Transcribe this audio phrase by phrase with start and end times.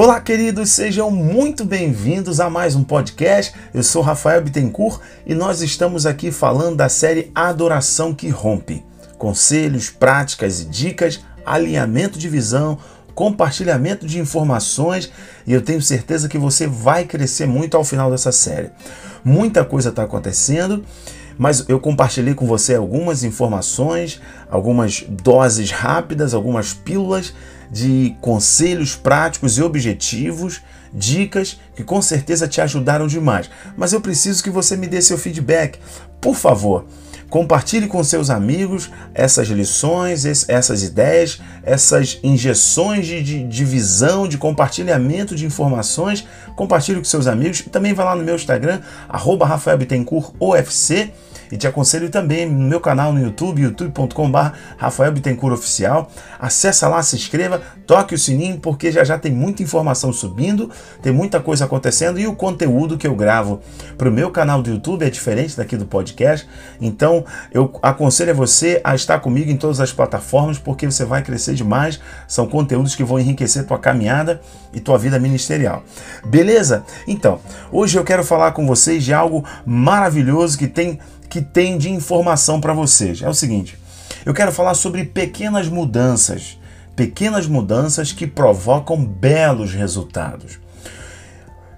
[0.00, 3.52] Olá, queridos, sejam muito bem-vindos a mais um podcast.
[3.74, 8.84] Eu sou Rafael Bittencourt e nós estamos aqui falando da série Adoração que Rompe.
[9.18, 12.78] Conselhos, práticas e dicas, alinhamento de visão,
[13.12, 15.10] compartilhamento de informações
[15.44, 18.70] e eu tenho certeza que você vai crescer muito ao final dessa série.
[19.24, 20.84] Muita coisa está acontecendo
[21.38, 27.32] mas eu compartilhei com você algumas informações, algumas doses rápidas, algumas pílulas
[27.70, 30.60] de conselhos práticos e objetivos,
[30.92, 33.50] dicas que com certeza te ajudaram demais.
[33.76, 35.78] Mas eu preciso que você me dê seu feedback.
[36.20, 36.86] Por favor,
[37.30, 44.38] compartilhe com seus amigos essas lições, essas ideias, essas injeções de, de, de visão, de
[44.38, 46.26] compartilhamento de informações.
[46.56, 49.46] Compartilhe com seus amigos também vá lá no meu Instagram, arroba
[51.50, 54.38] e te aconselho também no meu canal no YouTube, youtube.com.br
[54.76, 56.10] Rafael Bittencourt Oficial.
[56.38, 60.70] Acessa lá, se inscreva, toque o sininho, porque já já tem muita informação subindo,
[61.02, 63.60] tem muita coisa acontecendo e o conteúdo que eu gravo
[63.96, 66.46] para o meu canal do YouTube é diferente daqui do podcast.
[66.80, 67.17] Então
[67.52, 72.00] eu aconselho você a estar comigo em todas as plataformas, porque você vai crescer demais.
[72.26, 74.40] São conteúdos que vão enriquecer tua caminhada
[74.72, 75.82] e tua vida ministerial.
[76.24, 76.84] Beleza?
[77.06, 81.90] Então, hoje eu quero falar com vocês de algo maravilhoso que tem que tem de
[81.90, 83.22] informação para vocês.
[83.22, 83.78] É o seguinte:
[84.24, 86.58] eu quero falar sobre pequenas mudanças,
[86.96, 90.58] pequenas mudanças que provocam belos resultados.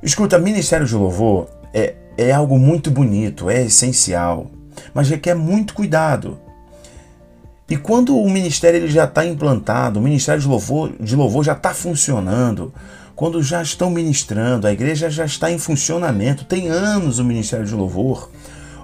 [0.03, 4.51] Escuta, Ministério de Louvor é, é algo muito bonito, é essencial,
[4.95, 6.39] mas requer muito cuidado.
[7.69, 11.53] E quando o ministério ele já está implantado, o ministério de louvor, de louvor já
[11.53, 12.75] está funcionando,
[13.15, 17.75] quando já estão ministrando, a igreja já está em funcionamento, tem anos o ministério de
[17.75, 18.31] louvor,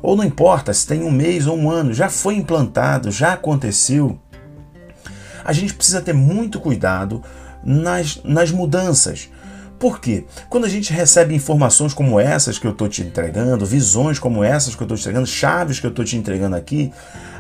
[0.03, 4.19] ou não importa se tem um mês ou um ano, já foi implantado, já aconteceu.
[5.45, 7.23] A gente precisa ter muito cuidado
[7.65, 9.29] nas, nas mudanças.
[9.79, 10.25] Por quê?
[10.49, 14.75] Quando a gente recebe informações como essas que eu estou te entregando, visões como essas
[14.75, 16.91] que eu estou te entregando, chaves que eu estou te entregando aqui,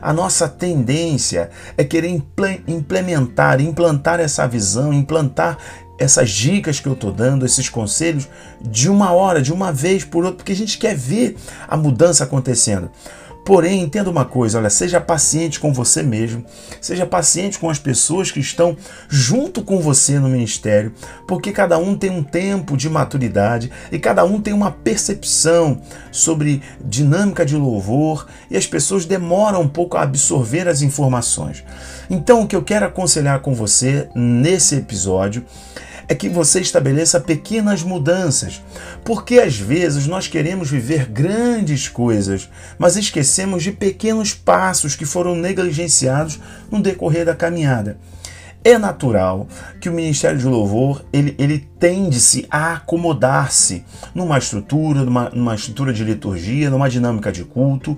[0.03, 2.23] a nossa tendência é querer
[2.69, 5.57] implementar, implantar essa visão, implantar
[5.99, 8.29] essas dicas que eu estou dando, esses conselhos,
[8.61, 12.25] de uma hora, de uma vez por outra, porque a gente quer ver a mudança
[12.25, 12.91] acontecendo.
[13.47, 16.45] Porém, entenda uma coisa, olha, seja paciente com você mesmo,
[16.81, 18.77] seja paciente com as pessoas que estão
[19.09, 20.93] junto com você no ministério,
[21.29, 25.81] porque cada um tem um tempo de maturidade e cada um tem uma percepção
[26.11, 31.63] sobre dinâmica de louvor e as pessoas demoram um pouco a absorver as informações.
[32.11, 35.45] Então, o que eu quero aconselhar com você nesse episódio
[36.09, 38.63] é que você estabeleça pequenas mudanças,
[39.05, 45.35] porque às vezes nós queremos viver grandes coisas, mas esquecemos de pequenos passos que foram
[45.35, 46.39] negligenciados
[46.71, 47.99] no decorrer da caminhada.
[48.65, 49.47] É natural
[49.81, 55.93] que o Ministério de Louvor ele, ele tende-se a acomodar-se numa estrutura, numa, numa estrutura
[55.93, 57.97] de liturgia, numa dinâmica de culto,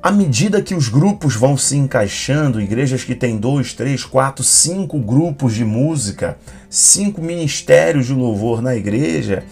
[0.00, 4.98] à medida que os grupos vão se encaixando, igrejas que têm dois, três, quatro, cinco
[4.98, 6.38] grupos de música,
[6.70, 9.42] cinco ministérios de louvor na igreja,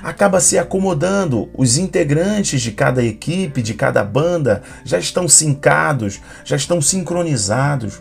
[0.00, 1.48] acaba se acomodando.
[1.52, 8.00] Os integrantes de cada equipe, de cada banda, já estão sincados, já estão sincronizados.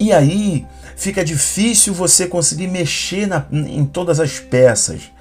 [0.00, 0.66] E aí
[0.96, 5.12] fica difícil você conseguir mexer na, em todas as peças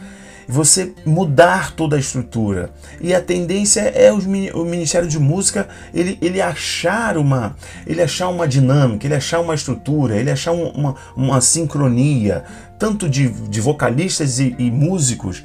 [0.47, 2.69] você mudar toda a estrutura.
[3.02, 8.47] E a tendência é o Ministério de Música ele, ele achar uma ele achar uma
[8.47, 12.44] dinâmica, ele achar uma estrutura, ele achar um, uma, uma sincronia,
[12.80, 15.44] tanto de, de vocalistas e, e músicos,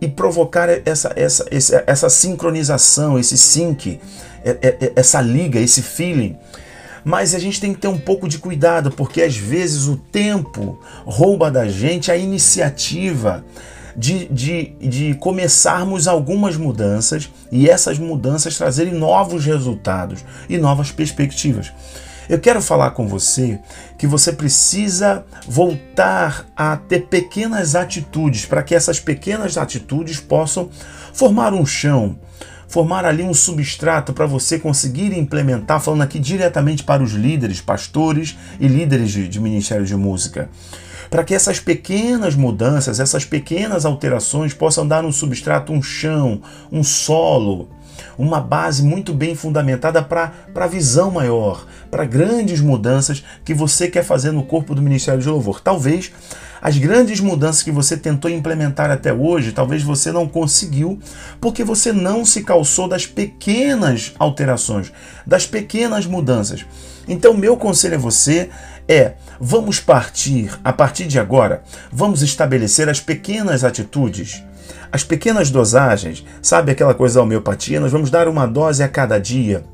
[0.00, 4.00] e provocar essa, essa, essa, essa sincronização, esse sync,
[4.44, 6.36] é, é, é, essa liga, esse feeling.
[7.04, 10.80] Mas a gente tem que ter um pouco de cuidado, porque às vezes o tempo
[11.04, 13.44] rouba da gente a iniciativa
[13.96, 21.72] de, de, de começarmos algumas mudanças e essas mudanças trazerem novos resultados e novas perspectivas.
[22.28, 23.58] Eu quero falar com você
[23.98, 30.70] que você precisa voltar a ter pequenas atitudes para que essas pequenas atitudes possam
[31.12, 32.18] formar um chão,
[32.66, 38.36] formar ali um substrato para você conseguir implementar, falando aqui diretamente para os líderes, pastores
[38.58, 40.48] e líderes de, de ministério de música
[41.14, 46.82] para que essas pequenas mudanças, essas pequenas alterações possam dar um substrato, um chão, um
[46.82, 47.68] solo,
[48.18, 54.02] uma base muito bem fundamentada para a visão maior, para grandes mudanças que você quer
[54.02, 55.60] fazer no corpo do Ministério de Louvor.
[55.60, 56.10] Talvez
[56.60, 60.98] as grandes mudanças que você tentou implementar até hoje, talvez você não conseguiu,
[61.40, 64.90] porque você não se calçou das pequenas alterações,
[65.24, 66.66] das pequenas mudanças.
[67.06, 68.48] Então, meu conselho a você
[68.88, 74.42] é: vamos partir, a partir de agora, vamos estabelecer as pequenas atitudes
[74.94, 77.80] as pequenas dosagens, sabe aquela coisa da homeopatia?
[77.80, 79.64] Nós vamos dar uma dose a cada dia,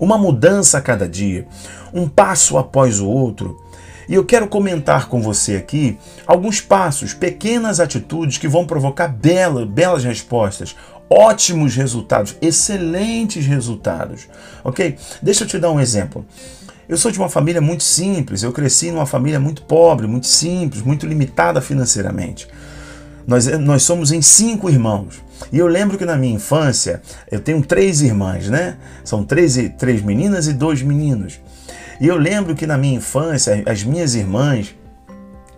[0.00, 1.46] uma mudança a cada dia,
[1.92, 3.62] um passo após o outro.
[4.08, 5.96] E eu quero comentar com você aqui
[6.26, 10.74] alguns passos, pequenas atitudes que vão provocar bela, belas respostas,
[11.08, 14.26] ótimos resultados, excelentes resultados.
[14.64, 14.98] Ok?
[15.22, 16.26] Deixa eu te dar um exemplo.
[16.88, 20.82] Eu sou de uma família muito simples, eu cresci numa família muito pobre, muito simples,
[20.82, 22.46] muito limitada financeiramente.
[23.26, 25.22] Nós, nós somos em cinco irmãos.
[25.50, 27.00] E eu lembro que na minha infância,
[27.30, 28.76] eu tenho três irmãs, né?
[29.02, 31.40] São três, três meninas e dois meninos.
[32.00, 34.74] E eu lembro que na minha infância, as minhas irmãs,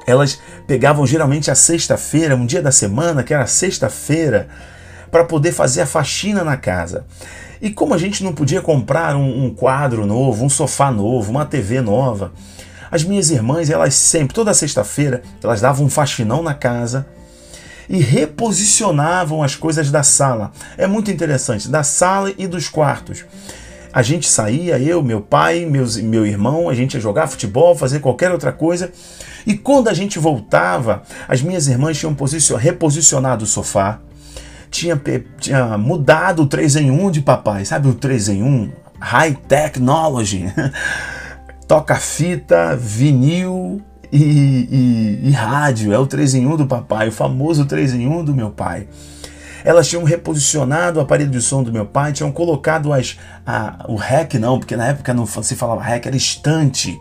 [0.06, 4.49] elas pegavam geralmente a sexta-feira, um dia da semana, que era sexta-feira,
[5.11, 7.05] para poder fazer a faxina na casa.
[7.61, 11.44] E como a gente não podia comprar um, um, quadro novo, um sofá novo, uma
[11.44, 12.32] TV nova,
[12.91, 17.06] as minhas irmãs, elas sempre, toda sexta-feira, elas davam um faxinão na casa
[17.88, 20.53] e reposicionavam as coisas da sala.
[20.76, 23.25] É muito interessante, da sala e dos quartos.
[23.93, 28.00] A gente saía, eu, meu pai, meus, meu irmão, a gente ia jogar futebol, fazer
[28.00, 28.93] qualquer outra coisa.
[29.47, 32.14] E quando a gente voltava, as minhas irmãs tinham
[32.59, 34.00] reposicionado o sofá,
[34.76, 35.00] tinha,
[35.38, 38.73] tinha mudado o 3 em 1 de papai, sabe o 3 em 1?
[39.00, 40.52] High Technology.
[41.67, 43.82] Toca fita, vinil,
[44.12, 44.23] e,
[45.23, 48.25] e, e rádio, é o 3 em 1 do papai, o famoso 3 em 1
[48.25, 48.87] do meu pai.
[49.64, 53.96] Elas tinham reposicionado o aparelho de som do meu pai, tinham colocado as, a, o
[53.96, 56.96] REC, não, porque na época não se falava REC, era estante.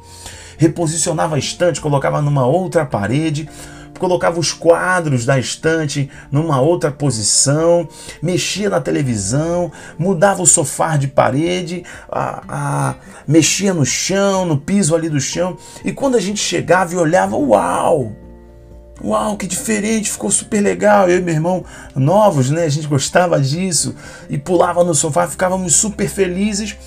[0.57, 3.47] Reposicionava a estante, colocava numa outra parede,
[3.99, 7.87] colocava os quadros da estante numa outra posição,
[8.21, 12.95] mexia na televisão, mudava o sofá de parede, a, a,
[13.27, 15.57] mexia no chão, no piso ali do chão.
[15.83, 18.11] E quando a gente chegava e olhava, uau!
[19.03, 21.09] Uau, que diferente, ficou super legal.
[21.09, 22.63] Eu e meu irmão, novos, né?
[22.63, 23.93] A gente gostava disso
[24.29, 26.77] e pulava no sofá, ficávamos super felizes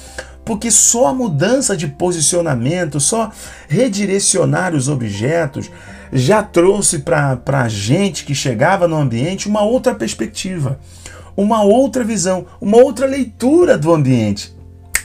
[0.49, 3.31] porque só a mudança de posicionamento, só
[3.69, 5.71] redirecionar os objetos
[6.13, 10.79] já trouxe para a gente que chegava no ambiente uma outra perspectiva,
[11.37, 14.57] uma outra visão, uma outra leitura do ambiente.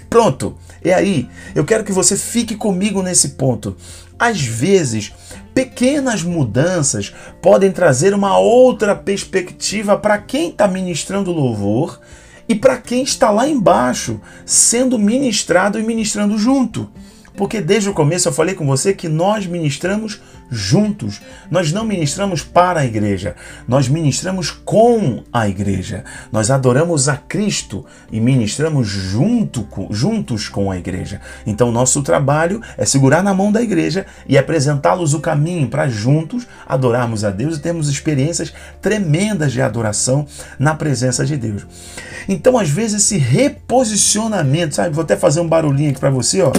[0.10, 1.28] Pronto, é aí.
[1.56, 3.76] Eu quero que você fique comigo nesse ponto.
[4.18, 5.12] Às vezes,
[5.54, 12.00] pequenas mudanças podem trazer uma outra perspectiva para quem está ministrando louvor
[12.48, 16.90] e para quem está lá embaixo, sendo ministrado e ministrando junto.
[17.36, 20.22] Porque desde o começo eu falei com você que nós ministramos
[20.54, 21.22] juntos.
[21.50, 23.36] Nós não ministramos para a igreja,
[23.68, 26.04] nós ministramos com a igreja.
[26.32, 31.20] Nós adoramos a Cristo e ministramos junto com, juntos com a igreja.
[31.46, 36.48] Então, nosso trabalho é segurar na mão da igreja e apresentá-los o caminho para juntos
[36.68, 40.26] adorarmos a Deus e termos experiências tremendas de adoração
[40.60, 41.66] na presença de Deus.
[42.28, 44.96] Então, às vezes, esse reposicionamento, sabe?
[44.96, 46.52] Vou até fazer um barulhinho aqui para você, ó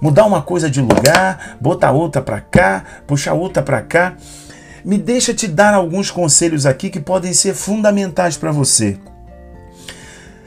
[0.00, 4.16] mudar uma coisa de lugar, botar outra para cá, puxar outra para cá.
[4.84, 8.98] Me deixa te dar alguns conselhos aqui que podem ser fundamentais para você.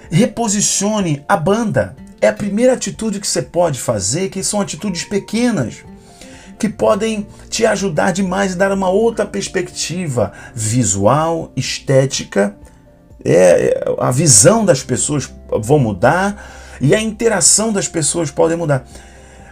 [0.10, 1.96] Reposicione a banda.
[2.22, 5.84] É a primeira atitude que você pode fazer, que são atitudes pequenas
[6.58, 12.56] que podem te ajudar demais e dar uma outra perspectiva visual, estética.
[13.24, 15.30] É, a visão das pessoas
[15.62, 18.86] vão mudar e a interação das pessoas podem mudar.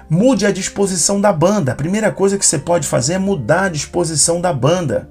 [0.10, 1.72] Mude a disposição da banda.
[1.72, 5.10] A primeira coisa que você pode fazer é mudar a disposição da banda.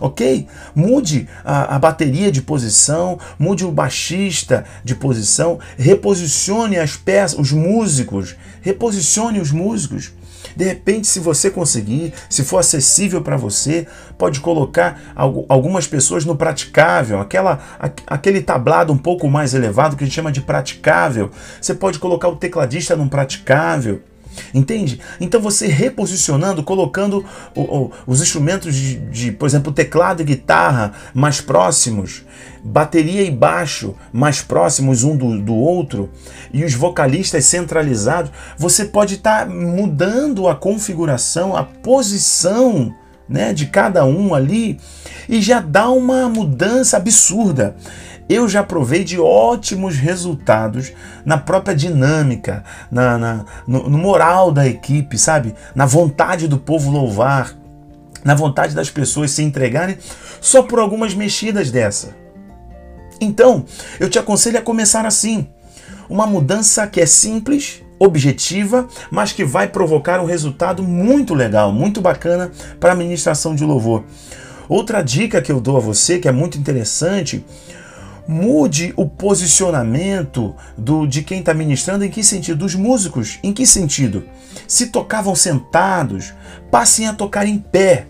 [0.00, 0.46] Ok?
[0.74, 7.52] Mude a, a, bateria de posição, mude o baixista de posição, reposicione as peças, os
[7.52, 10.12] músicos, reposicione os músicos.
[10.56, 13.86] De repente, se você conseguir, se for acessível para você,
[14.18, 15.00] pode colocar
[15.48, 17.60] algumas pessoas no praticável, aquela,
[18.06, 21.30] aquele tablado um pouco mais elevado que a gente chama de praticável.
[21.60, 24.02] Você pode colocar o tecladista num praticável.
[24.52, 25.00] Entende?
[25.20, 27.24] Então você reposicionando, colocando
[27.54, 32.24] o, o, os instrumentos de, de, por exemplo, teclado e guitarra mais próximos,
[32.62, 36.10] bateria e baixo mais próximos um do, do outro,
[36.52, 42.94] e os vocalistas centralizados, você pode estar tá mudando a configuração, a posição
[43.28, 44.78] né, de cada um ali,
[45.28, 47.76] e já dá uma mudança absurda.
[48.28, 50.92] Eu já provei de ótimos resultados
[51.24, 55.54] na própria dinâmica, na, na no, no moral da equipe, sabe?
[55.74, 57.54] Na vontade do povo louvar,
[58.24, 59.98] na vontade das pessoas se entregarem
[60.40, 62.16] só por algumas mexidas dessa.
[63.20, 63.64] Então,
[64.00, 65.46] eu te aconselho a começar assim.
[66.08, 72.00] Uma mudança que é simples, objetiva, mas que vai provocar um resultado muito legal, muito
[72.00, 72.50] bacana
[72.80, 74.04] para a ministração de louvor.
[74.68, 77.44] Outra dica que eu dou a você, que é muito interessante,
[78.26, 82.04] mude o posicionamento do de quem está ministrando.
[82.04, 82.58] Em que sentido?
[82.58, 83.38] Dos músicos.
[83.42, 84.24] Em que sentido?
[84.66, 86.32] Se tocavam sentados,
[86.70, 88.06] passem a tocar em pé.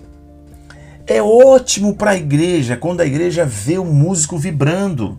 [1.07, 5.19] É ótimo para a igreja quando a igreja vê o músico vibrando.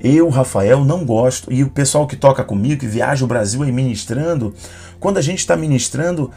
[0.00, 3.72] Eu, Rafael, não gosto, e o pessoal que toca comigo, que viaja o Brasil aí
[3.72, 4.54] ministrando,
[5.00, 6.30] quando a gente está ministrando,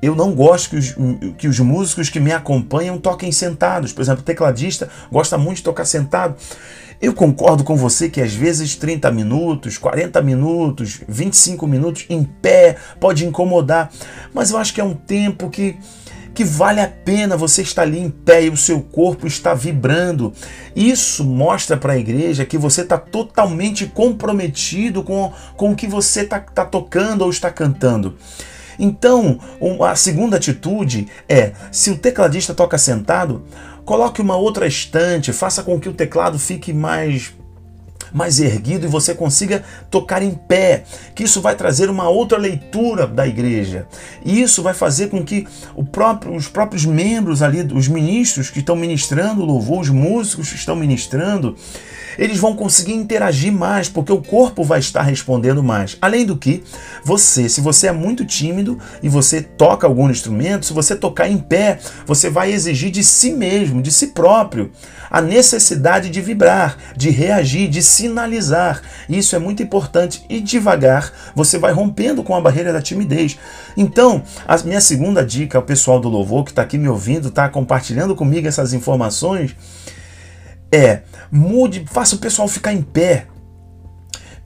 [0.00, 0.96] eu não gosto que os,
[1.36, 3.92] que os músicos que me acompanham toquem sentados.
[3.92, 6.36] Por exemplo, o tecladista gosta muito de tocar sentado.
[7.00, 12.76] Eu concordo com você que às vezes 30 minutos, 40 minutos, 25 minutos em pé
[12.98, 13.90] pode incomodar,
[14.34, 15.76] mas eu acho que é um tempo que
[16.34, 20.32] que vale a pena você estar ali em pé e o seu corpo está vibrando.
[20.76, 26.20] Isso mostra para a igreja que você está totalmente comprometido com, com o que você
[26.20, 28.16] está tá tocando ou está cantando.
[28.78, 29.38] Então,
[29.84, 33.44] a segunda atitude é: se o tecladista toca sentado,
[33.84, 37.34] coloque uma outra estante, faça com que o teclado fique mais
[38.12, 43.06] mais erguido e você consiga tocar em pé, que isso vai trazer uma outra leitura
[43.06, 43.86] da igreja.
[44.24, 45.46] E isso vai fazer com que
[45.92, 50.76] próprio, os próprios membros ali, os ministros que estão ministrando louvor, os músicos que estão
[50.76, 51.56] ministrando,
[52.18, 55.96] eles vão conseguir interagir mais, porque o corpo vai estar respondendo mais.
[56.00, 56.64] Além do que,
[57.04, 61.38] você, se você é muito tímido e você toca algum instrumento, se você tocar em
[61.38, 64.72] pé, você vai exigir de si mesmo, de si próprio,
[65.08, 68.82] a necessidade de vibrar, de reagir, de sinalizar.
[69.08, 73.38] Isso é muito importante e devagar você vai rompendo com a barreira da timidez.
[73.76, 77.48] Então, a minha segunda dica ao pessoal do louvor que está aqui me ouvindo, está
[77.48, 79.56] compartilhando comigo essas informações,
[80.70, 83.26] é mude, faça o pessoal ficar em pé.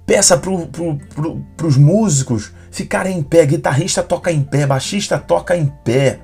[0.06, 3.46] Peça para pro, pro, os músicos ficarem em pé.
[3.46, 6.20] Guitarrista toca em pé, baixista toca em pé.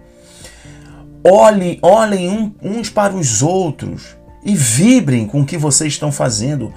[1.24, 6.72] Olhem, olhem um, uns para os outros e vibrem com o que vocês estão fazendo.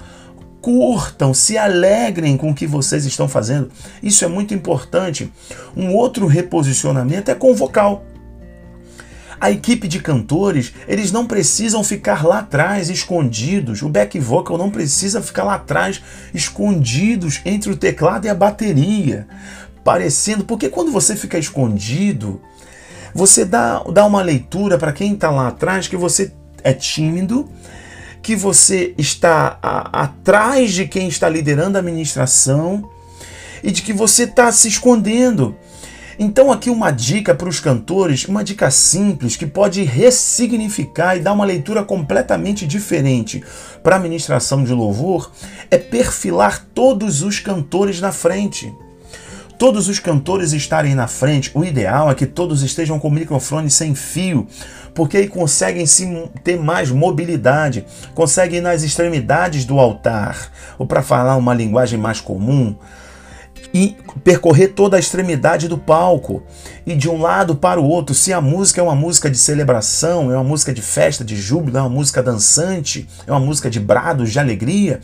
[0.61, 3.69] Curtam, se alegrem com o que vocês estão fazendo.
[4.01, 5.31] Isso é muito importante.
[5.75, 8.05] Um outro reposicionamento é com o vocal.
[9.41, 13.81] A equipe de cantores, eles não precisam ficar lá atrás escondidos.
[13.81, 15.99] O back vocal não precisa ficar lá atrás
[16.31, 19.27] escondidos entre o teclado e a bateria,
[19.83, 22.39] parecendo, porque quando você fica escondido,
[23.15, 26.31] você dá, dá uma leitura para quem está lá atrás que você
[26.63, 27.49] é tímido,
[28.21, 32.89] que você está a, atrás de quem está liderando a administração
[33.63, 35.55] e de que você está se escondendo.
[36.19, 41.33] Então, aqui uma dica para os cantores, uma dica simples que pode ressignificar e dar
[41.33, 43.43] uma leitura completamente diferente
[43.81, 45.31] para a ministração de louvor
[45.71, 48.71] é perfilar todos os cantores na frente.
[49.61, 53.69] Todos os cantores estarem na frente, o ideal é que todos estejam com o microfone
[53.69, 54.47] sem fio,
[54.91, 61.03] porque aí conseguem sim ter mais mobilidade, conseguem ir nas extremidades do altar, ou para
[61.03, 62.75] falar uma linguagem mais comum,
[63.73, 66.43] e percorrer toda a extremidade do palco
[66.85, 68.13] e de um lado para o outro.
[68.13, 71.77] Se a música é uma música de celebração, é uma música de festa, de júbilo,
[71.77, 74.99] é uma música dançante, é uma música de brados, de alegria,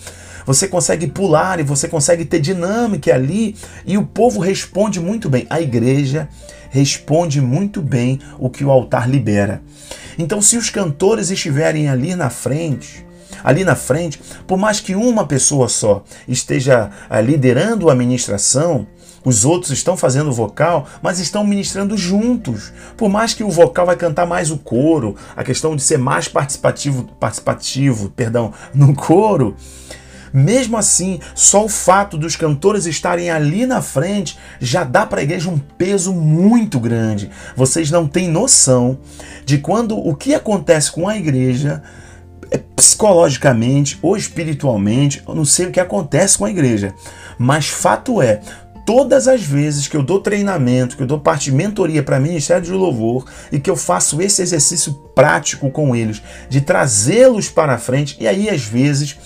[0.45, 3.55] você consegue pular e você consegue ter dinâmica ali
[3.85, 5.45] e o povo responde muito bem.
[5.49, 6.29] A igreja
[6.69, 9.61] responde muito bem o que o altar libera.
[10.17, 13.05] Então, se os cantores estiverem ali na frente,
[13.43, 18.87] ali na frente, por mais que uma pessoa só esteja ah, liderando a ministração,
[19.27, 22.71] os outros estão fazendo vocal, mas estão ministrando juntos.
[22.95, 26.29] Por mais que o vocal vai cantar mais o coro, a questão de ser mais
[26.29, 29.55] participativo, participativo, perdão, no coro,
[30.33, 35.23] mesmo assim, só o fato dos cantores estarem ali na frente já dá para a
[35.23, 37.29] igreja um peso muito grande.
[37.55, 38.99] Vocês não têm noção
[39.45, 41.81] de quando o que acontece com a igreja
[42.75, 46.93] psicologicamente ou espiritualmente, eu não sei o que acontece com a igreja,
[47.37, 48.41] mas fato é,
[48.85, 52.63] todas as vezes que eu dou treinamento, que eu dou parte de mentoria para Ministério
[52.63, 58.15] de Louvor e que eu faço esse exercício prático com eles, de trazê-los para frente,
[58.17, 59.17] e aí às vezes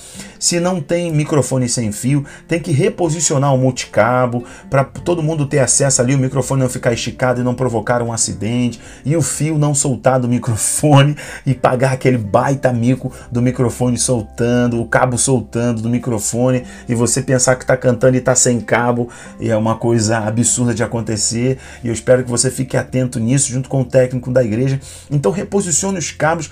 [0.41, 5.60] Se não tem microfone sem fio, tem que reposicionar o multicabo para todo mundo ter
[5.60, 9.60] acesso ali, o microfone não ficar esticado e não provocar um acidente, e o fio
[9.60, 15.79] não soltar do microfone e pagar aquele baita mico do microfone soltando, o cabo soltando
[15.79, 20.17] do microfone e você pensar que está cantando e está sem cabo, é uma coisa
[20.17, 21.60] absurda de acontecer.
[21.83, 24.79] E eu espero que você fique atento nisso junto com o técnico da igreja.
[25.12, 26.50] Então reposicione os cabos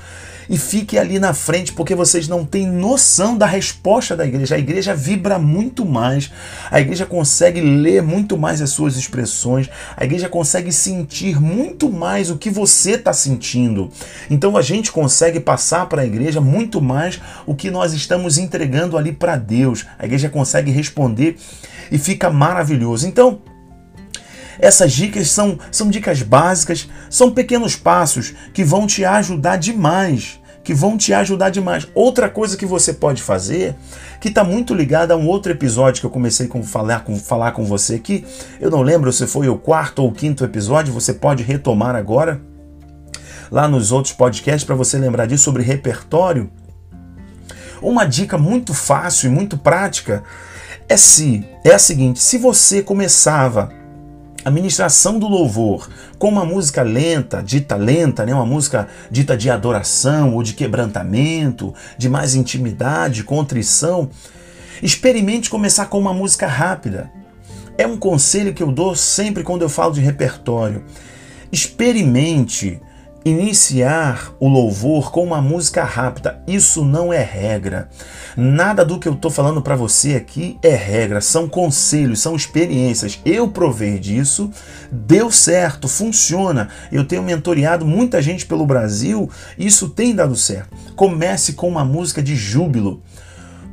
[0.49, 4.55] e fique ali na frente, porque vocês não têm noção da resposta da igreja.
[4.55, 6.31] A igreja vibra muito mais,
[6.71, 12.31] a igreja consegue ler muito mais as suas expressões, a igreja consegue sentir muito mais
[12.31, 13.91] o que você está sentindo.
[14.29, 18.97] Então a gente consegue passar para a igreja muito mais o que nós estamos entregando
[18.97, 19.85] ali para Deus.
[19.99, 21.37] A igreja consegue responder
[21.91, 23.07] e fica maravilhoso.
[23.07, 23.39] Então,
[24.59, 30.39] essas dicas são, são dicas básicas, são pequenos passos que vão te ajudar demais
[30.69, 31.87] que vão te ajudar demais.
[31.95, 33.75] Outra coisa que você pode fazer,
[34.21, 37.53] que está muito ligada a um outro episódio que eu comecei com falar, com falar
[37.53, 38.23] com você aqui,
[38.59, 42.39] eu não lembro se foi o quarto ou o quinto episódio, você pode retomar agora
[43.51, 46.51] lá nos outros podcasts para você lembrar disso sobre repertório.
[47.81, 50.23] Uma dica muito fácil e muito prática
[50.87, 53.71] é se é a seguinte: se você começava
[54.49, 55.87] a ministração do louvor
[56.17, 61.71] com uma música lenta, dita lenta, né, uma música dita de adoração ou de quebrantamento,
[61.99, 64.09] de mais intimidade, contrição,
[64.81, 67.11] experimente começar com uma música rápida.
[67.77, 70.83] É um conselho que eu dou sempre quando eu falo de repertório.
[71.51, 72.81] Experimente
[73.25, 76.41] iniciar o louvor com uma música rápida.
[76.47, 77.89] Isso não é regra.
[78.35, 81.21] Nada do que eu estou falando para você aqui é regra.
[81.21, 83.19] São conselhos, são experiências.
[83.25, 84.49] Eu provei disso,
[84.91, 86.69] deu certo, funciona.
[86.91, 90.75] Eu tenho mentoreado muita gente pelo Brasil isso tem dado certo.
[90.95, 93.01] Comece com uma música de júbilo.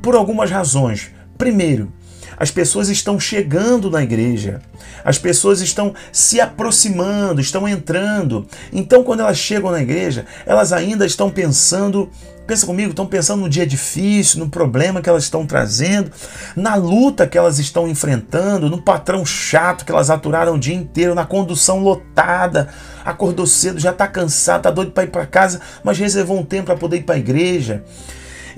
[0.01, 1.11] Por algumas razões.
[1.37, 1.91] Primeiro,
[2.37, 4.61] as pessoas estão chegando na igreja,
[5.03, 8.47] as pessoas estão se aproximando, estão entrando.
[8.71, 12.09] Então, quando elas chegam na igreja, elas ainda estão pensando
[12.47, 16.09] pensa comigo, estão pensando no dia difícil, no problema que elas estão trazendo,
[16.55, 21.13] na luta que elas estão enfrentando, no patrão chato que elas aturaram o dia inteiro,
[21.13, 22.69] na condução lotada,
[23.03, 26.67] acordou cedo, já está cansado, está doido para ir para casa, mas reservou um tempo
[26.67, 27.83] para poder ir para a igreja.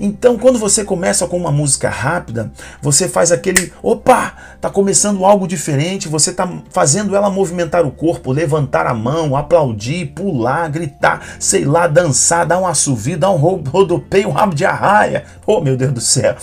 [0.02, 5.46] Então, quando você começa com uma música rápida, você faz aquele, opa, tá começando algo
[5.46, 11.66] diferente, você tá fazendo ela movimentar o corpo, levantar a mão, aplaudir, pular, gritar, sei
[11.66, 15.24] lá, dançar, dar um assovio, dar um rodopeio, um rabo de arraia.
[15.46, 16.34] Oh, meu Deus do céu.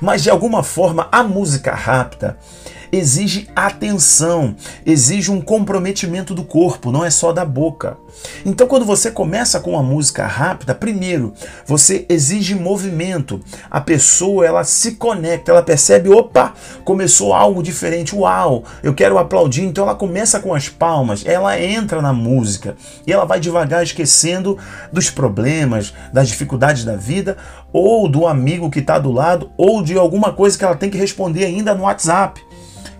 [0.00, 2.38] Mas de alguma forma, a música rápida,
[2.94, 4.54] exige atenção,
[4.86, 7.96] exige um comprometimento do corpo, não é só da boca.
[8.46, 11.32] Então, quando você começa com uma música rápida, primeiro,
[11.66, 13.40] você exige movimento.
[13.70, 16.54] A pessoa, ela se conecta, ela percebe, opa,
[16.84, 19.62] começou algo diferente, uau, eu quero aplaudir.
[19.62, 22.76] Então, ela começa com as palmas, ela entra na música
[23.06, 24.56] e ela vai devagar esquecendo
[24.92, 27.36] dos problemas, das dificuldades da vida,
[27.72, 30.98] ou do amigo que está do lado, ou de alguma coisa que ela tem que
[30.98, 32.40] responder ainda no WhatsApp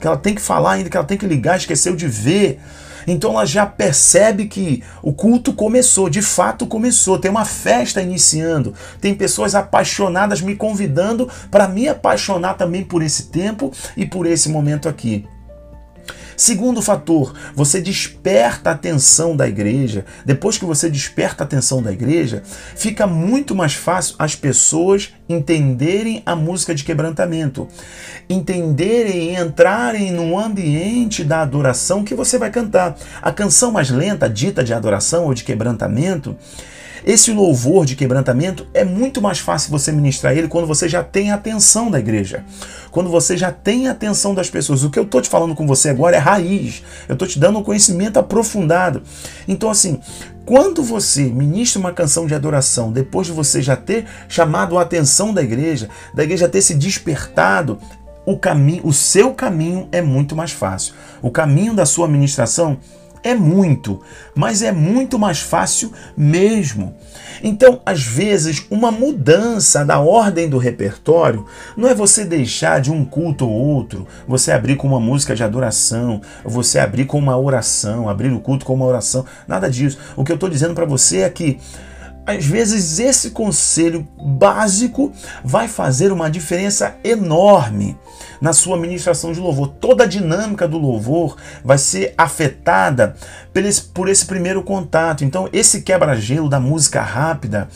[0.00, 2.60] que ela tem que falar ainda, que ela tem que ligar, esqueceu de ver.
[3.06, 8.72] Então ela já percebe que o culto começou, de fato começou, tem uma festa iniciando,
[9.00, 14.48] tem pessoas apaixonadas me convidando para me apaixonar também por esse tempo e por esse
[14.48, 15.26] momento aqui.
[16.36, 20.04] Segundo fator, você desperta a atenção da igreja.
[20.24, 22.42] Depois que você desperta a atenção da igreja,
[22.76, 27.68] fica muito mais fácil as pessoas entenderem a música de quebrantamento,
[28.28, 32.96] entenderem e entrarem no ambiente da adoração que você vai cantar.
[33.22, 36.36] A canção mais lenta, dita de adoração ou de quebrantamento,
[37.04, 41.30] esse louvor de quebrantamento é muito mais fácil você ministrar ele quando você já tem
[41.30, 42.44] a atenção da igreja,
[42.90, 44.82] quando você já tem a atenção das pessoas.
[44.82, 47.58] O que eu estou te falando com você agora é raiz, eu estou te dando
[47.58, 49.02] um conhecimento aprofundado.
[49.46, 50.00] Então, assim,
[50.46, 55.34] quando você ministra uma canção de adoração, depois de você já ter chamado a atenção
[55.34, 57.78] da igreja, da igreja ter se despertado,
[58.26, 60.94] o caminho, o seu caminho é muito mais fácil.
[61.20, 62.78] O caminho da sua ministração
[63.24, 64.02] é muito,
[64.34, 66.94] mas é muito mais fácil mesmo.
[67.42, 73.02] Então, às vezes, uma mudança da ordem do repertório não é você deixar de um
[73.02, 78.08] culto ou outro, você abrir com uma música de adoração, você abrir com uma oração,
[78.08, 79.98] abrir o culto com uma oração, nada disso.
[80.14, 81.58] O que eu estou dizendo para você é que
[82.26, 87.96] às vezes esse conselho básico vai fazer uma diferença enorme
[88.44, 89.68] na sua ministração de louvor.
[89.80, 93.16] Toda a dinâmica do louvor vai ser afetada
[93.54, 95.24] por esse, por esse primeiro contato.
[95.24, 97.68] Então, esse quebra-gelo da música rápida,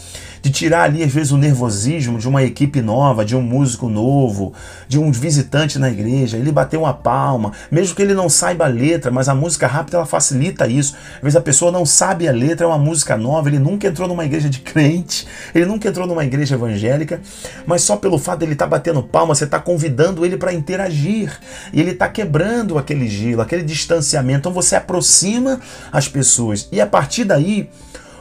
[0.42, 4.52] de tirar ali às vezes o nervosismo de uma equipe nova, de um músico novo,
[4.86, 8.68] de um visitante na igreja, ele bater uma palma, mesmo que ele não saiba a
[8.68, 10.94] letra, mas a música rápida ela facilita isso.
[11.16, 14.08] Às vezes a pessoa não sabe a letra, é uma música nova, ele nunca entrou
[14.08, 17.20] numa igreja de crente, ele nunca entrou numa igreja evangélica,
[17.66, 21.38] mas só pelo fato dele estar tá batendo palma, você está convidando ele para interagir,
[21.72, 26.86] e ele está quebrando aquele gelo, aquele distanciamento, então você aproxima as pessoas, e a
[26.86, 27.70] partir daí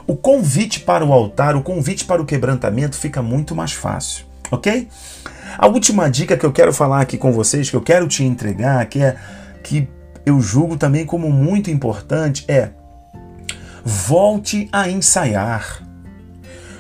[0.06, 4.88] o convite para o altar, o convite para o quebrantamento fica muito mais fácil, ok?
[5.58, 8.86] A última dica que eu quero falar aqui com vocês, que eu quero te entregar,
[8.86, 9.18] que é
[9.64, 9.88] que
[10.26, 12.70] eu julgo também como muito importante, é
[13.84, 15.87] volte a ensaiar.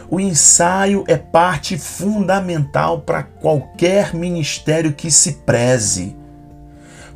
[0.09, 6.15] O ensaio é parte fundamental para qualquer ministério que se preze.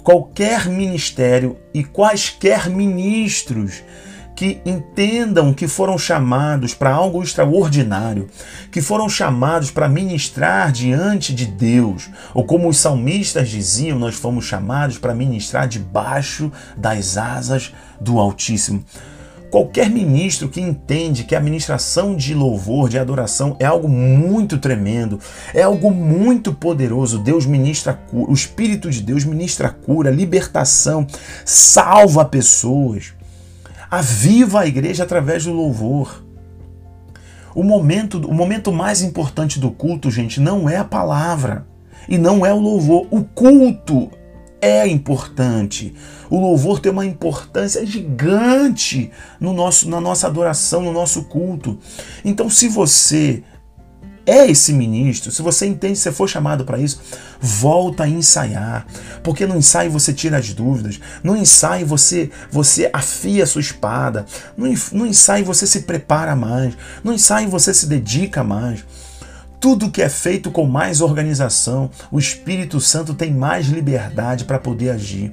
[0.03, 3.81] Qualquer ministério e quaisquer ministros
[4.35, 8.27] que entendam que foram chamados para algo extraordinário,
[8.71, 14.45] que foram chamados para ministrar diante de Deus, ou como os salmistas diziam, nós fomos
[14.45, 18.83] chamados para ministrar debaixo das asas do Altíssimo.
[19.51, 25.19] Qualquer ministro que entende que a ministração de louvor, de adoração, é algo muito tremendo,
[25.53, 27.19] é algo muito poderoso.
[27.19, 31.05] Deus ministra cura, o Espírito de Deus ministra cura, libertação,
[31.45, 33.13] salva pessoas
[33.91, 36.23] aviva a igreja através do louvor.
[37.53, 41.67] O momento, o momento mais importante do culto, gente, não é a palavra
[42.07, 43.05] e não é o louvor.
[43.11, 44.09] O culto
[44.61, 45.93] é importante.
[46.29, 51.79] O louvor tem uma importância gigante no nosso, na nossa adoração, no nosso culto.
[52.23, 53.43] Então, se você
[54.25, 57.01] é esse ministro, se você entende, se for chamado para isso,
[57.39, 58.85] volta a ensaiar,
[59.23, 64.25] porque no ensaio você tira as dúvidas, no ensaio você você afia a sua espada,
[64.55, 68.85] no, no ensaio você se prepara mais, no ensaio você se dedica mais.
[69.61, 74.89] Tudo que é feito com mais organização, o Espírito Santo tem mais liberdade para poder
[74.89, 75.31] agir.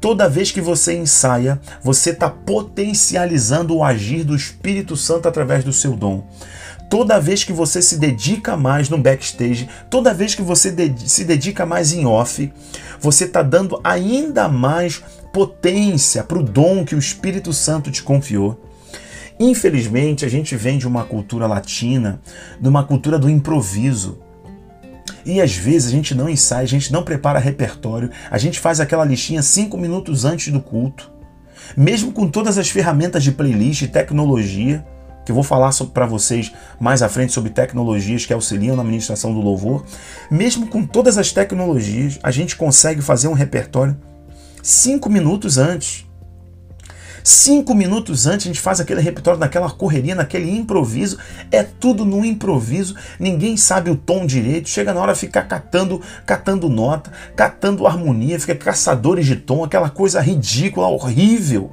[0.00, 5.72] Toda vez que você ensaia, você está potencializando o agir do Espírito Santo através do
[5.72, 6.24] seu dom
[6.88, 11.66] toda vez que você se dedica mais no backstage, toda vez que você se dedica
[11.66, 12.50] mais em off,
[12.98, 18.67] você está dando ainda mais potência para o dom que o Espírito Santo te confiou.
[19.40, 22.20] Infelizmente, a gente vem de uma cultura latina,
[22.60, 24.18] de uma cultura do improviso.
[25.24, 28.80] E às vezes a gente não ensaia, a gente não prepara repertório, a gente faz
[28.80, 31.10] aquela listinha cinco minutos antes do culto.
[31.76, 34.84] Mesmo com todas as ferramentas de playlist e tecnologia,
[35.24, 39.34] que eu vou falar para vocês mais à frente sobre tecnologias que auxiliam na administração
[39.34, 39.84] do louvor.
[40.30, 43.94] Mesmo com todas as tecnologias, a gente consegue fazer um repertório
[44.62, 46.07] cinco minutos antes.
[47.30, 51.18] Cinco minutos antes a gente faz aquele repertório naquela correria, naquele improviso.
[51.52, 52.96] É tudo no improviso.
[53.20, 54.70] Ninguém sabe o tom direito.
[54.70, 60.22] Chega na hora ficar catando, catando nota, catando harmonia, fica caçadores de tom, aquela coisa
[60.22, 61.70] ridícula, horrível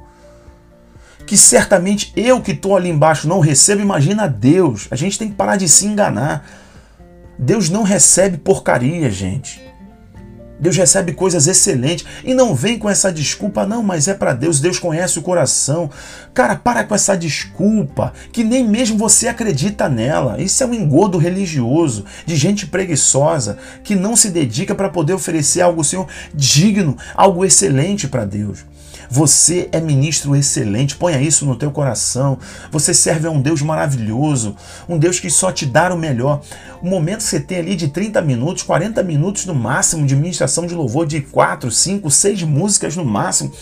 [1.26, 4.86] que certamente eu que estou ali embaixo não recebo, imagina Deus.
[4.90, 6.46] A gente tem que parar de se enganar.
[7.38, 9.65] Deus não recebe porcaria, gente.
[10.58, 14.60] Deus recebe coisas excelentes e não vem com essa desculpa, não, mas é para Deus,
[14.60, 15.90] Deus conhece o coração.
[16.32, 20.40] Cara, para com essa desculpa, que nem mesmo você acredita nela.
[20.40, 25.60] Isso é um engodo religioso, de gente preguiçosa, que não se dedica para poder oferecer
[25.60, 28.64] algo, Senhor, digno, algo excelente para Deus.
[29.10, 32.38] Você é ministro excelente, ponha isso no teu coração.
[32.70, 34.56] Você serve a um Deus maravilhoso,
[34.88, 36.40] um Deus que só te dá o melhor.
[36.82, 40.66] O momento que você tem ali de 30 minutos, 40 minutos no máximo de ministração
[40.66, 43.52] de louvor, de 4, 5, 6 músicas no máximo,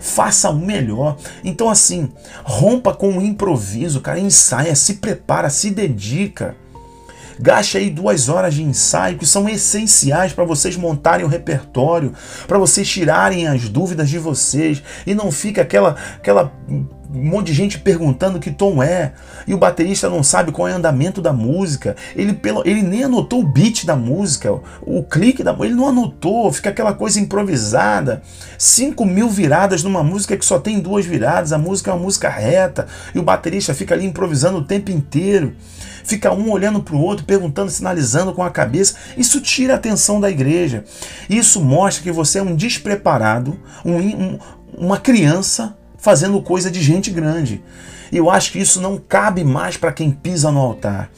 [0.00, 1.16] faça o melhor.
[1.44, 2.10] Então, assim,
[2.44, 6.56] rompa com o improviso, cara, ensaia, se prepara, se dedica.
[7.42, 12.12] Gaste aí duas horas de ensaio que são essenciais para vocês montarem o repertório,
[12.46, 17.52] para vocês tirarem as dúvidas de vocês e não fica aquela aquela um monte de
[17.52, 19.12] gente perguntando que tom é
[19.44, 21.94] e o baterista não sabe qual é o andamento da música.
[22.16, 24.50] Ele, pelo, ele nem anotou o beat da música,
[24.80, 28.22] o, clique da ele não anotou, fica aquela coisa improvisada.
[28.56, 32.30] 5 mil viradas numa música que só tem duas viradas, a música é uma música
[32.30, 35.54] reta e o baterista fica ali improvisando o tempo inteiro
[36.04, 38.96] fica um olhando para o outro, perguntando, sinalizando com a cabeça.
[39.16, 40.84] Isso tira a atenção da igreja.
[41.28, 44.38] Isso mostra que você é um despreparado, um, um,
[44.76, 47.62] uma criança fazendo coisa de gente grande.
[48.10, 51.10] E eu acho que isso não cabe mais para quem pisa no altar.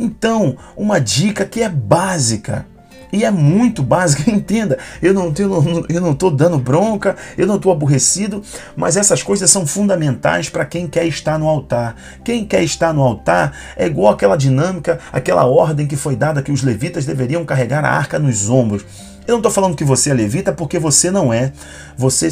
[0.00, 2.64] Então, uma dica que é básica
[3.12, 4.78] e é muito básica, entenda.
[5.00, 8.42] Eu não estou eu não tô dando bronca, eu não estou aborrecido,
[8.76, 11.96] mas essas coisas são fundamentais para quem quer estar no altar.
[12.24, 16.52] Quem quer estar no altar é igual aquela dinâmica, aquela ordem que foi dada que
[16.52, 18.84] os levitas deveriam carregar a arca nos ombros.
[19.28, 21.52] Eu não estou falando que você é levita porque você não é.
[21.98, 22.30] Você,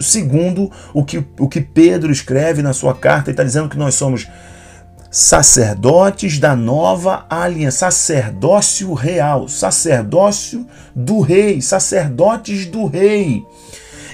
[0.00, 4.26] segundo o que, o que Pedro escreve na sua carta, está dizendo que nós somos
[5.10, 13.44] sacerdotes da nova aliança, sacerdócio real, sacerdócio do rei, sacerdotes do rei.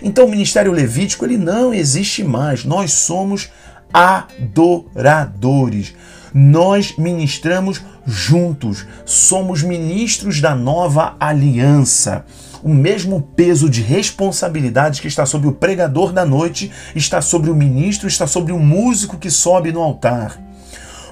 [0.02, 2.64] Então o ministério levítico ele não existe mais.
[2.64, 3.50] Nós somos
[3.92, 5.94] adoradores.
[6.32, 8.86] Nós ministramos juntos.
[9.04, 12.24] Somos ministros da nova aliança.
[12.62, 17.54] O mesmo peso de responsabilidade que está sobre o pregador da noite está sobre o
[17.54, 20.40] ministro, está sobre o músico que sobe no altar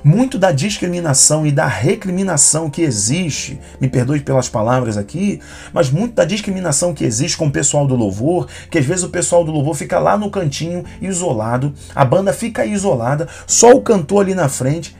[0.05, 5.41] muito da discriminação e da recriminação que existe, me perdoe pelas palavras aqui,
[5.73, 9.11] mas muito da discriminação que existe com o pessoal do louvor, que às vezes o
[9.11, 14.25] pessoal do louvor fica lá no cantinho, isolado, a banda fica isolada, só o cantor
[14.25, 14.97] ali na frente,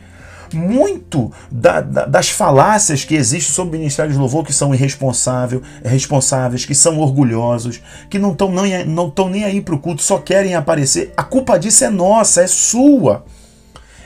[0.55, 5.63] muito da, da, das falácias que existem sobre o Ministério de Louvor, que são irresponsáveis,
[5.83, 10.55] responsáveis, que são orgulhosos, que não estão não, nem aí para o culto, só querem
[10.55, 11.13] aparecer.
[11.17, 13.25] A culpa disso é nossa, é sua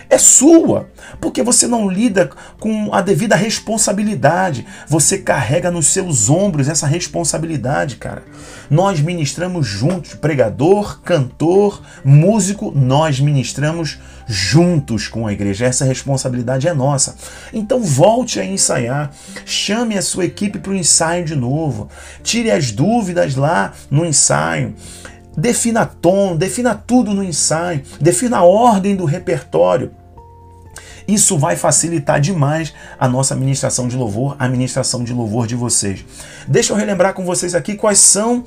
[0.08, 0.88] é sua,
[1.20, 4.66] porque você não lida com a devida responsabilidade.
[4.88, 8.22] Você carrega nos seus ombros essa responsabilidade, cara.
[8.70, 15.66] Nós ministramos juntos, pregador, cantor, músico, nós ministramos juntos com a igreja.
[15.66, 17.16] Essa responsabilidade é nossa.
[17.52, 19.12] Então volte a ensaiar,
[19.44, 21.88] chame a sua equipe para o ensaio de novo,
[22.22, 24.74] tire as dúvidas lá no ensaio.
[25.36, 29.90] Defina tom, defina tudo no ensaio, defina a ordem do repertório.
[31.06, 36.04] Isso vai facilitar demais a nossa administração de louvor, a administração de louvor de vocês.
[36.48, 38.44] Deixa eu relembrar com vocês aqui quais são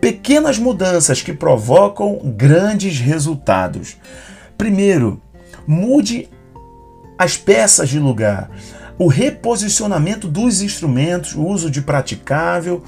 [0.00, 3.96] pequenas mudanças que provocam grandes resultados.
[4.58, 5.20] Primeiro,
[5.66, 6.28] mude
[7.18, 8.50] as peças de lugar,
[8.98, 12.84] o reposicionamento dos instrumentos, o uso de praticável,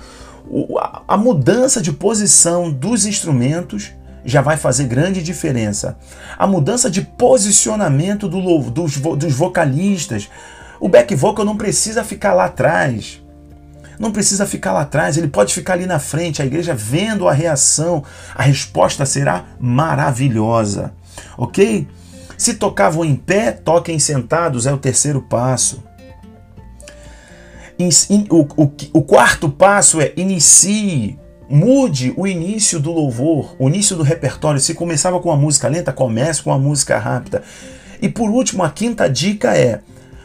[1.07, 3.93] a mudança de posição dos instrumentos
[4.25, 5.97] já vai fazer grande diferença.
[6.37, 10.29] A mudança de posicionamento do, dos, dos vocalistas.
[10.81, 13.23] O back vocal não precisa ficar lá atrás.
[13.99, 17.33] Não precisa ficar lá atrás, ele pode ficar ali na frente, a igreja vendo a
[17.33, 20.93] reação, a resposta será maravilhosa.
[21.37, 21.89] Ok?
[22.37, 25.83] Se tocavam em pé, toquem sentados, é o terceiro passo.
[27.79, 31.19] O, o, o quarto passo é inicie
[31.51, 34.61] Mude o início do louvor, o início do repertório.
[34.61, 37.43] Se começava com uma música lenta, comece com uma música rápida.
[38.03, 39.81] E por último, a quinta dica é: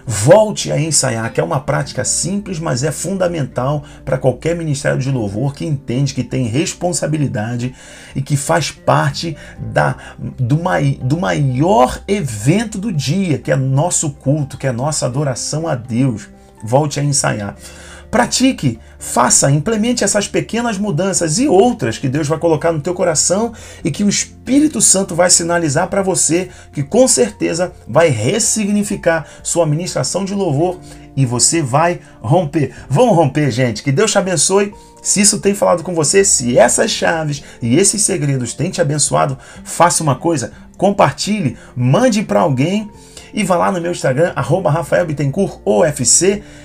[0.05, 5.09] volte a ensaiar, que é uma prática simples, mas é fundamental para qualquer ministério de
[5.09, 7.73] louvor que entende que tem responsabilidade
[8.13, 9.37] e que faz parte
[9.71, 15.05] da, do, mai, do maior evento do dia, que é nosso culto, que é nossa
[15.05, 16.32] adoração a Deus.
[16.63, 17.55] Volte a ensaiar.
[18.13, 23.53] Pratique, faça, implemente essas pequenas mudanças e outras que Deus vai colocar no teu coração
[23.83, 29.65] e que o Espírito Santo vai sinalizar para você, que com certeza vai ressignificar sua
[29.65, 30.79] ministração de louvor
[31.17, 32.75] e você vai romper.
[32.87, 33.81] Vamos romper, gente.
[33.81, 34.75] Que Deus te abençoe.
[35.01, 39.39] Se isso tem falado com você, se essas chaves e esses segredos têm te abençoado,
[39.63, 42.91] faça uma coisa, compartilhe, mande para alguém
[43.33, 45.59] e vá lá no meu Instagram, arroba Rafael Bittencourt,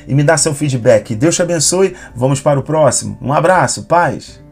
[0.07, 1.15] e me dá seu feedback.
[1.15, 1.97] Deus te abençoe.
[2.15, 3.17] Vamos para o próximo.
[3.21, 4.48] Um abraço, paz.